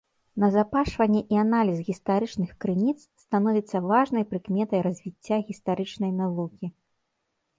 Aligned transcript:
Назапашванне 0.43 1.19
і 1.35 1.37
аналіз 1.41 1.81
гістарычных 1.89 2.49
крыніц 2.63 2.95
становіцца 3.23 3.83
важнай 3.91 4.23
прыкметай 4.31 4.79
развіцця 4.89 5.37
гістарычнай 5.51 6.11
навукі. 6.23 6.65